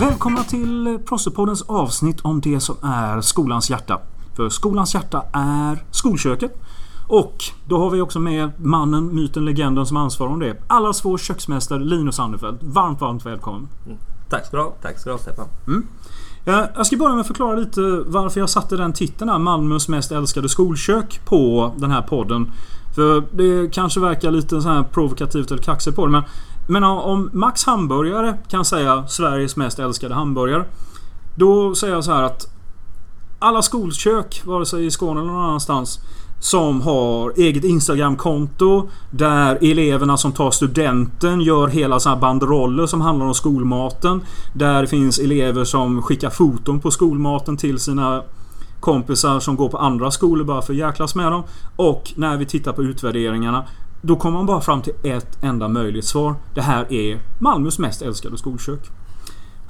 [0.00, 4.00] Välkomna till Prossepoddens avsnitt om det som är skolans hjärta.
[4.36, 6.52] För skolans hjärta är skolköket.
[7.08, 10.56] Och då har vi också med mannen, myten, legenden som ansvarar om det.
[10.66, 12.62] Allas vår köksmästare Linus Anderfeldt.
[12.62, 13.68] Varmt, varmt välkommen.
[14.28, 14.70] Tack ska du ha.
[14.82, 15.46] Tack ska du ha Stefan.
[16.44, 19.88] Eh, Jag ska börja med att förklara lite varför jag satte den titeln här, Malmös
[19.88, 22.52] mest älskade skolkök, på den här podden.
[22.94, 26.22] För det kanske verkar lite så här provokativt eller kaxigt på det men
[26.70, 30.64] men om Max Hamburgare kan säga Sveriges mest älskade hamburgare.
[31.34, 32.46] Då säger jag så här att
[33.38, 36.00] alla skolkök, vare sig i Skåne eller någon annanstans,
[36.40, 43.00] som har eget Instagramkonto där eleverna som tar studenten gör hela såna här banderoller som
[43.00, 44.20] handlar om skolmaten.
[44.54, 48.22] Där det finns elever som skickar foton på skolmaten till sina
[48.80, 51.42] kompisar som går på andra skolor bara för att jäklas med dem.
[51.76, 53.64] Och när vi tittar på utvärderingarna
[54.02, 56.34] då kommer man bara fram till ett enda möjligt svar.
[56.54, 58.90] Det här är Malmös mest älskade skolkök.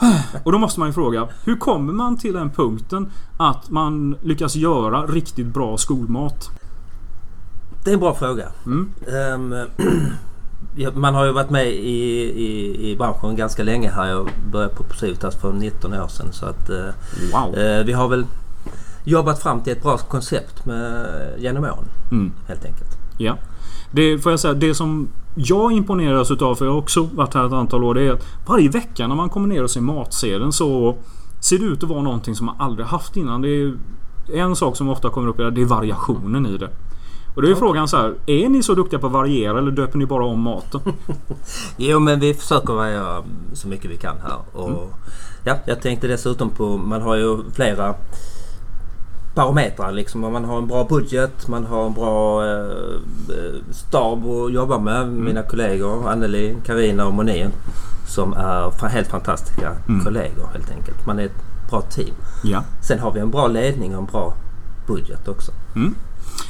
[0.44, 4.56] Och då måste man ju fråga, hur kommer man till den punkten att man lyckas
[4.56, 6.48] göra riktigt bra skolmat?
[7.84, 8.48] Det är en bra fråga.
[8.66, 8.90] Mm.
[10.76, 12.00] Ja, man har ju varit med i,
[12.44, 14.08] i, i branschen ganska länge här.
[14.08, 16.32] Jag började på Civitas för 19 år sedan.
[16.32, 16.84] Så att, eh,
[17.32, 17.58] Wow.
[17.58, 18.26] eh, vi har väl
[19.04, 21.06] jobbat fram till ett bra koncept med,
[21.38, 21.84] genom åren.
[22.10, 22.32] Mm.
[22.48, 22.90] Helt enkelt.
[23.18, 23.36] Ja.
[23.92, 27.46] Det får jag säga, det som jag imponeras utav, för jag har också varit här
[27.46, 30.52] ett antal år, det är att varje vecka när man kommer ner och ser matsedeln
[30.52, 30.96] så
[31.40, 33.42] ser det ut att vara någonting som man aldrig haft innan.
[33.42, 33.72] Det är
[34.32, 36.68] en sak som ofta kommer upp, är det är variationen i det.
[37.34, 39.98] Och då är frågan så här, är ni så duktiga på att variera eller döper
[39.98, 40.80] ni bara om maten?
[41.76, 44.36] Jo men vi försöker variera så mycket vi kan här.
[44.52, 44.80] Och, Mm.
[45.44, 47.94] ja, jag tänkte dessutom på, man har ju flera
[49.40, 50.20] parametrar liksom.
[50.20, 52.60] Man har en bra budget, man har en bra eh,
[53.28, 55.02] eh, stab att jobba med.
[55.02, 55.24] Mm.
[55.24, 57.50] Mina kollegor Anneli, Karina och Monin.
[58.06, 60.04] Som är helt fantastiska Mm.
[60.04, 61.06] kollegor helt enkelt.
[61.06, 62.14] Man är ett bra team.
[62.42, 62.62] Ja.
[62.82, 64.34] Sen har vi en bra ledning och en bra
[64.86, 65.52] budget också.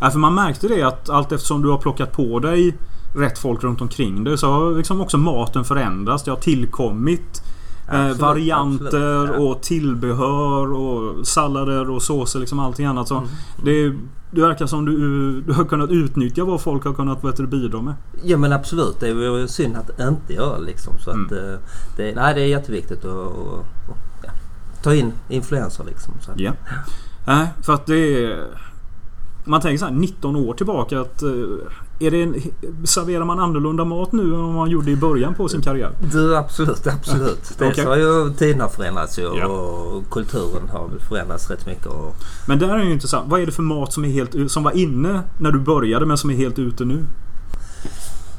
[0.00, 2.76] Ja, för man märkte det att allt eftersom du har plockat på dig
[3.16, 6.24] rätt folk runt omkring dig så har liksom också maten förändrats.
[6.24, 7.42] Det har tillkommit
[7.88, 9.50] Absolut, varianter absolut, ja.
[9.50, 13.08] och tillbehör och sallader och såser liksom allting annat.
[13.08, 13.28] Så Mm.
[13.64, 13.94] det,
[14.30, 17.82] det verkar som du, du har kunnat utnyttja vad folk har kunnat vet du, bidra
[17.82, 17.94] med.
[18.24, 19.00] Ja men absolut.
[19.00, 20.92] Det är synd att inte göra liksom.
[20.98, 21.38] Så att, Mm.
[21.38, 21.58] eh,
[21.96, 24.30] det, nej, det är jätteviktigt att att- att, ja,
[24.82, 26.14] ta in influenser liksom.
[26.20, 26.52] Så att, Ja.
[27.26, 28.44] Nej, för att det är...
[29.46, 31.22] Man tänker så här 19 år tillbaka att...
[31.22, 31.30] eh,
[32.06, 32.34] Är det en,
[32.84, 35.90] serverar man annorlunda mat nu än vad man gjorde i början på sin karriär?
[36.12, 37.52] Du, absolut, absolut.
[37.58, 37.84] Dels Okej.
[37.84, 39.46] har ju tiderna förändrats ju Ja.
[39.46, 41.86] och kulturen har förändrats rätt mycket.
[41.86, 42.14] Och,
[42.48, 43.30] Men där är ju intressant.
[43.30, 46.18] Vad är det för mat som, är helt, som var inne när du började men
[46.18, 47.04] som är helt ute nu?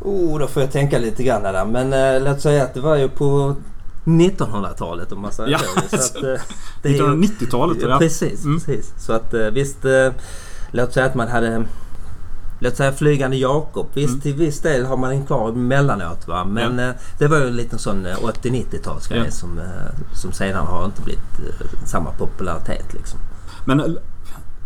[0.00, 1.64] oh, då får jag tänka lite grann där.
[1.64, 3.56] Men eh, låt säga att det var ju på
[4.04, 5.58] 1900-talet om man säger Ja,
[5.90, 5.96] så.
[5.96, 6.40] så att, eh,
[6.82, 7.98] det är ju- 1990-talet Ja, ja.
[7.98, 8.60] precis, Mm.
[8.60, 8.92] precis.
[9.06, 10.08] Så att eh, visst, eh,
[10.72, 11.64] låt säga att man hade
[12.62, 13.86] Låt säga Flygande Jakob.
[13.94, 14.20] Visst Mm.
[14.20, 16.44] till viss del har man den kvar emellanåt va.
[16.44, 19.30] Men eh, det var ju en liten sån eh, 80-90-talsgrej Ja.
[19.30, 19.64] som, eh,
[20.14, 23.18] som sedan har inte blivit eh, samma popularitet liksom.
[23.64, 23.86] Men eh,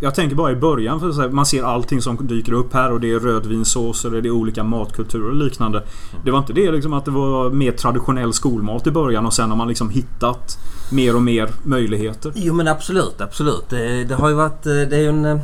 [0.00, 2.92] jag tänker bara i början för så här, man ser allting som dyker upp här
[2.92, 5.82] och det är rödvinssåser, det är olika matkulturer och liknande.
[6.24, 9.50] Det var inte det liksom att det var mer traditionell skolmat i början och sen
[9.50, 10.58] har man liksom hittat
[10.92, 12.32] mer och mer möjligheter.
[12.34, 13.64] Jo men absolut, absolut.
[13.70, 15.38] Det, det har ju varit, eh, det är ju en, eh,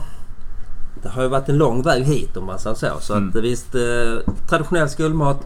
[1.02, 2.96] det har ju varit en lång väg hit om man säger så.
[3.00, 3.28] Så Mm.
[3.28, 5.40] att visst, eh, traditionell skolmat,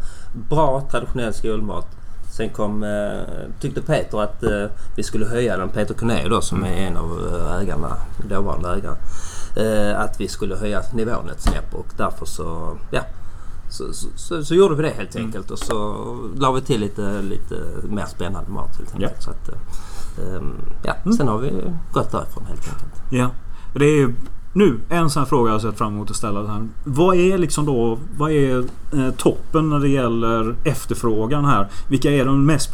[0.50, 1.87] bra traditionell skolmat.
[2.37, 4.65] Sen kom, eh, tyckte Peter att eh,
[4.97, 7.97] vi skulle höja den, Peter Corné då som är en av eh, ägarna,
[8.28, 8.97] dåvarande ägare.
[9.56, 13.00] Eh, att vi skulle höja nivån ett snäpp och därför så, ja.
[13.71, 15.26] Så, så, så, så gjorde vi det helt Mm.
[15.26, 15.94] enkelt och så
[16.36, 17.54] la vi till lite, lite
[17.88, 19.12] mer spännande mat helt enkelt.
[19.16, 19.22] Ja.
[19.22, 20.54] Så att, eh, ehm,
[20.84, 21.16] ja, Mm.
[21.16, 21.50] sen har vi
[21.92, 23.03] gått därifrån helt enkelt.
[23.10, 23.31] Ja.
[23.78, 24.15] Det är
[24.54, 26.47] nu en sån här fråga jag har sett fram emot att ställa.
[26.47, 26.69] Här.
[26.84, 28.59] Vad är liksom då Vad är
[28.92, 31.69] eh, toppen när det gäller efterfrågan här?
[31.88, 32.71] Vilka är de mest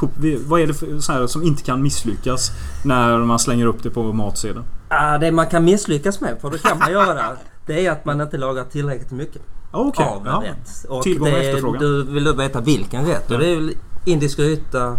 [0.47, 2.51] Vad är det för, så här, som inte kan misslyckas
[2.85, 4.65] när man slänger upp det på matsedeln?
[4.89, 7.23] Ah, det man kan misslyckas med, för det kan man göra,
[7.67, 10.07] det är att man inte lagar tillräckligt mycket Okej.
[10.07, 10.43] av en ja.
[10.45, 10.85] rätt.
[10.89, 11.83] Och Tillgång och efterfrågan.
[11.83, 13.25] Du vill du veta vilken rätt?
[13.29, 13.35] Ja.
[13.35, 13.73] Och det är
[14.05, 14.97] indisk gryta,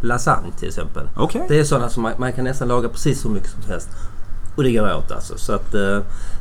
[0.00, 1.08] lasagne till exempel.
[1.16, 1.46] Okej.
[1.48, 3.88] Det är sådana som man, man kan nästan laga precis hur mycket som helst.
[4.56, 5.38] Och det går åt alltså.
[5.38, 5.96] Så att eh,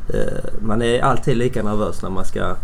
[0.07, 2.55] eh, man är alltid lika nervös när man ska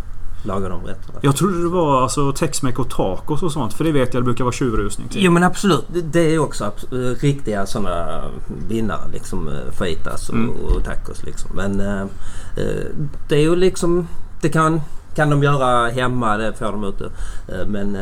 [0.44, 1.20] laga de rätterna.
[1.22, 3.74] Jag trodde det var alltså Tex-Mex och tacos och sånt.
[3.74, 5.24] För det vet jag det brukar vara tjurrusning till.
[5.24, 5.86] Jo men absolut.
[6.12, 8.24] Det- är också abs- eh, riktiga sådana
[8.70, 9.00] vinnare.
[9.14, 10.50] Liksom eh, fajitas och, Mm.
[10.50, 11.52] och tacos liksom.
[11.56, 12.06] Men eh,
[13.30, 14.08] det är ju liksom...
[14.42, 14.82] Det kan,
[15.16, 17.10] kan de göra hemma, det får de ute.
[17.68, 17.98] Men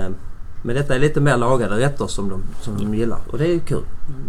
[0.65, 3.19] Men detta är lite mer lagade rätter som de, som de gillar.
[3.31, 3.83] Och det är kul.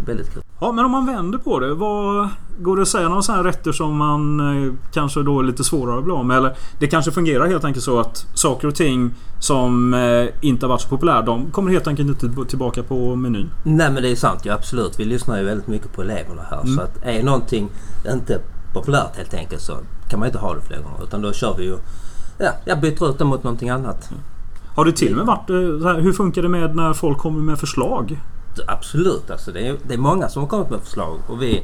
[0.05, 0.43] Väldigt kul.
[0.59, 1.73] Ja, men om man vänder på det.
[1.73, 2.29] Vad,
[2.59, 5.97] går det att säga några sådana rätter som man eh, kanske då är lite svårare
[5.97, 6.37] att bli av med?
[6.37, 10.69] Eller det kanske fungerar helt enkelt så att saker och ting som eh, inte har
[10.69, 13.49] varit så populära, de kommer helt enkelt inte tillbaka på menyn.
[13.63, 14.99] Nej men det är sant ja, absolut.
[14.99, 16.61] Vi lyssnar ju väldigt mycket på eleverna här.
[16.61, 16.75] Mm.
[16.75, 17.69] Så att är någonting
[18.13, 18.39] inte
[18.73, 19.73] populärt helt enkelt så
[20.09, 21.03] kan man inte ha det fler gånger.
[21.03, 21.77] Utan då kör vi ju...
[22.37, 24.09] Ja, jag byter ut det mot någonting annat.
[24.77, 27.17] Har det till och med varit eh, så här, Hur funkar det med när folk
[27.17, 28.19] kommer med förslag?
[28.67, 29.51] Absolut alltså.
[29.51, 31.17] Det är, det är många som har kommit med förslag.
[31.27, 31.63] Och vi,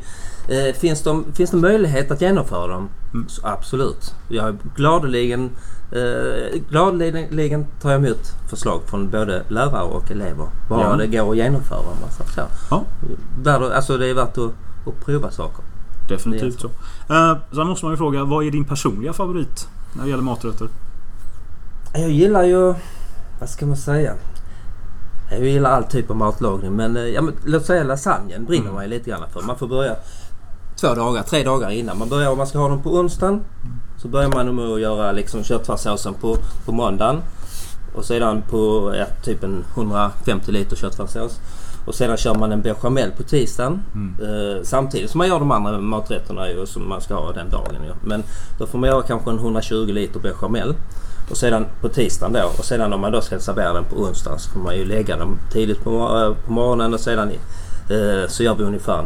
[0.50, 2.90] eh, finns, de, finns det möjlighet att genomföra dem?
[3.14, 3.30] Mm.
[3.30, 4.14] Så absolut.
[4.30, 5.50] Jag gladeligen,
[5.92, 10.48] eh, gladeligen tar jag emot förslag från både lärare och elever.
[10.70, 10.96] Bara Ja.
[10.96, 11.80] det går att genomföra.
[12.36, 12.42] så.
[12.70, 12.84] Ja.
[13.44, 14.52] Värd, alltså det är värt att,
[14.88, 15.64] att prova saker.
[16.10, 16.62] Definitivt Det
[17.08, 17.14] så.
[17.14, 20.68] Eh, sen måste man ju fråga, vad är din personliga favorit när det gäller maträtter?
[21.94, 22.74] Jag gillar ju...
[23.44, 24.14] Vad ska man säga?
[25.32, 28.76] Jag gillar all typ av matlagning men, eh, ja, men låt säga lasagnen brinner Mm.
[28.76, 29.42] man ju lite grann för.
[29.42, 29.96] Man får börja
[30.82, 31.98] två dagar, tre dagar innan.
[31.98, 33.42] Man börjar om man ska ha dem på onsdagen.
[33.98, 37.22] Så börjar man med att göra liksom köttfärssåsen på, på måndagen.
[37.96, 41.40] Och sedan på ja, typ en 150 liter köttfärssås.
[41.86, 43.82] Och sedan kör man en bechamel på tisdagen.
[43.94, 44.16] Mm.
[44.22, 47.76] Eh, samtidigt som man gör de andra maträtterna ju, som man ska ha den dagen.
[47.84, 47.94] Ju.
[48.08, 48.24] Men
[48.60, 50.76] då får man göra kanske en 120 liter bechamel.
[51.30, 52.52] Och sedan på tisdagen då.
[52.58, 55.18] Och sedan om man då ska servera den på onsdagen så får man ju lägga
[55.18, 57.30] dem tidigt på, eh, på morgonen och sedan
[57.90, 59.06] eh, så gör vi ungefär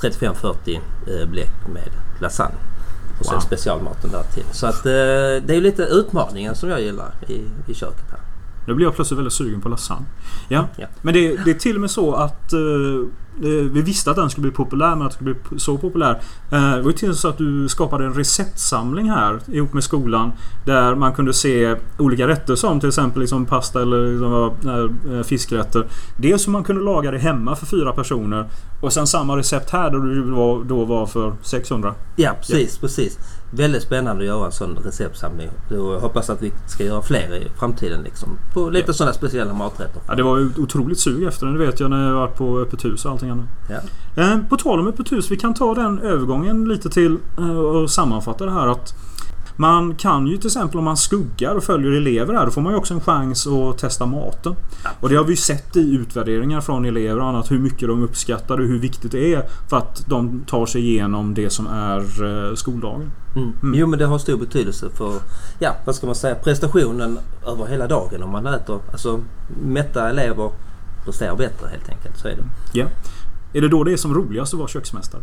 [0.00, 1.90] 35-40 eh, bläck med
[2.20, 2.54] lasagne.
[3.20, 3.40] Och sen Wow.
[3.40, 4.44] specialmaten där till.
[4.52, 4.92] Så att eh,
[5.46, 8.20] det är lite utmaningen som jag gillar i, i köket här.
[8.66, 10.06] Nu blir jag plötsligt väldigt sugen på lasagne.
[10.48, 10.68] Ja.
[10.76, 10.86] Ja.
[11.02, 12.60] Men det, det är till och med så att eh,
[13.42, 16.20] vi visste att den skulle bli populär men att den skulle bli så populär.
[16.52, 19.72] Eh, det var ju till och med så att du skapade en receptsamling här ihop
[19.72, 20.32] med skolan.
[20.64, 25.86] Där man kunde se olika rätter som till exempel liksom pasta eller liksom, eh, fiskrätter.
[26.16, 28.48] Dels hur man kunde laga det hemma för fyra personer.
[28.80, 31.94] Och sen samma recept här det var, då var för 600.
[32.16, 33.18] Ja precis, precis.
[33.50, 35.50] Väldigt spännande att göra en sån receptsamling.
[35.70, 38.28] Jag hoppas att vi ska göra fler i framtiden liksom.
[38.54, 38.92] På lite Ja.
[38.92, 40.02] sådana speciella maträtter.
[40.08, 41.54] Ja, det var ju otroligt sug efter den.
[41.58, 43.46] Det vet jag när jag varit på öppet hus och allting annat.
[43.68, 44.22] Ja.
[44.22, 47.90] Eh, På tal om öppet hus, vi kan ta den övergången lite till eh, och
[47.90, 48.94] sammanfatta det här att
[49.60, 52.72] man kan ju till exempel om man skuggar och följer elever här, då får man
[52.72, 54.54] ju också en chans att testa maten.
[55.00, 58.02] Och det har vi ju sett i utvärderingar från elever och annat hur mycket de
[58.02, 62.00] uppskattar och hur viktigt det är för att de tar sig igenom det som är
[62.24, 63.10] eh, skoldagen.
[63.36, 63.52] Mm.
[63.62, 63.74] Mm.
[63.78, 65.12] Jo men det har stor betydelse för,
[65.58, 68.80] ja vad ska man säga, prestationen över hela dagen om man äter.
[68.92, 69.20] Alltså
[69.62, 70.50] mätta elever
[71.04, 72.18] presterar bättre helt enkelt.
[72.18, 72.44] Så är det.
[72.78, 72.86] Ja.
[73.52, 75.22] Är det då det är som roligast att vara köksmästare?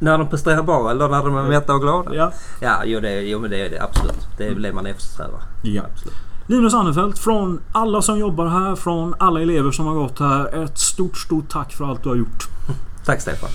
[0.00, 2.14] När de presterar bra eller när de är mätta och glada?
[2.14, 2.32] Ja.
[2.60, 4.28] Ja, jo, det, jo men det är det absolut.
[4.36, 5.40] Det är väl det man eftersträvar.
[5.62, 5.82] ja.
[5.92, 6.14] Absolut.
[6.46, 10.64] Linus Annefelt, från alla som jobbar här, från alla elever som har gått här.
[10.64, 12.48] Ett stort, stort tack för allt du har gjort.
[13.04, 13.48] Tack Stefan.